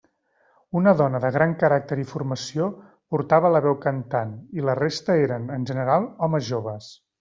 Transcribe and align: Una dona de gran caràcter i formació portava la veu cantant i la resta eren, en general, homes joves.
Una 0.79 0.93
dona 1.01 1.19
de 1.25 1.31
gran 1.35 1.53
caràcter 1.65 1.99
i 2.05 2.07
formació 2.15 2.71
portava 3.15 3.55
la 3.57 3.63
veu 3.69 3.79
cantant 3.87 4.35
i 4.61 4.69
la 4.71 4.81
resta 4.85 5.23
eren, 5.31 5.51
en 5.61 5.73
general, 5.75 6.13
homes 6.29 6.55
joves. 6.55 6.95